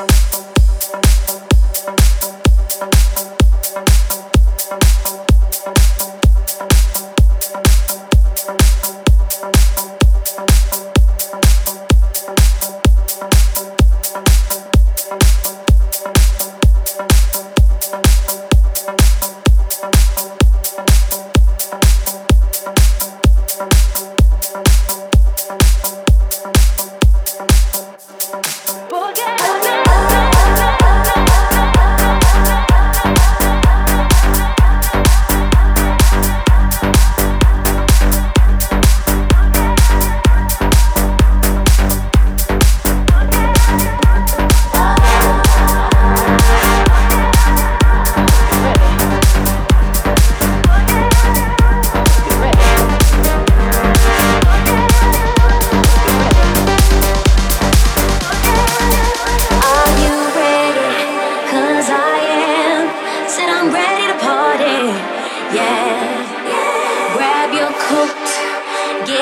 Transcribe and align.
Bye. 0.00 0.29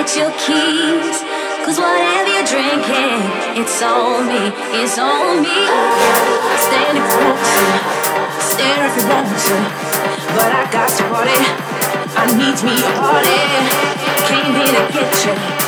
get 0.00 0.16
your 0.16 0.32
keys. 0.32 1.20
Cause 1.64 1.78
whatever 1.78 2.30
you're 2.32 2.48
drinking, 2.48 3.20
it's 3.60 3.82
on 3.82 4.26
me, 4.26 4.48
it's 4.80 4.96
on 4.98 5.42
me. 5.42 5.60
Stand 6.56 6.96
if 6.96 7.04
you 7.04 7.18
want 7.20 7.40
to, 7.52 7.64
stare 8.40 8.86
if 8.88 8.96
you 8.96 9.06
want 9.08 9.28
to. 9.28 9.56
But 10.34 10.50
I 10.56 10.68
got 10.72 10.88
to 10.88 11.02
party, 11.04 11.36
I 12.16 12.24
need 12.32 12.58
me 12.64 12.80
a 12.80 12.92
party. 12.96 13.40
Came 14.26 14.54
here 14.54 14.72
to 14.72 14.92
get 14.92 15.26
you. 15.26 15.59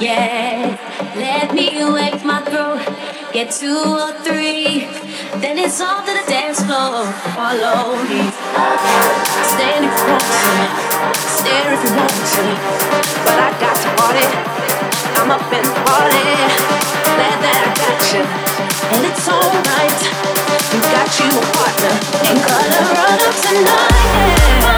Yeah, 0.00 0.78
Let 1.16 1.52
me 1.52 1.74
wake 1.92 2.24
my 2.24 2.40
throat, 2.42 2.78
get 3.32 3.50
two 3.50 3.82
or 3.82 4.12
three. 4.22 4.86
Then 5.42 5.58
it's 5.58 5.80
off 5.80 6.06
to 6.06 6.12
the 6.14 6.22
dance 6.30 6.62
floor. 6.62 7.02
Follow 7.34 7.98
me. 8.06 8.30
Stand 9.50 9.82
if 9.82 9.94
you 9.98 10.06
want 10.06 10.22
to 10.22 11.18
stare 11.18 11.74
if 11.74 11.82
you 11.82 11.92
want 11.98 12.14
to. 12.14 12.44
But 13.26 13.42
I 13.42 13.50
got 13.58 13.74
to 13.74 13.90
party, 13.98 14.26
I'm 15.18 15.30
up 15.34 15.50
in 15.50 15.66
the 15.66 15.74
party. 15.82 16.30
Glad 17.02 17.38
that 17.42 17.58
I 17.66 17.70
got 17.74 17.98
you, 18.14 18.22
and 18.94 19.02
it's 19.02 19.26
alright. 19.26 19.98
We 20.70 20.78
got 20.94 21.10
you 21.18 21.26
a 21.26 21.44
partner 21.58 21.92
ain't 22.22 22.38
gonna 22.46 22.80
run 22.94 23.18
up 23.18 23.34
tonight. 23.42 24.77